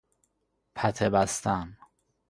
پته 0.75 1.09
بستن 1.09 1.77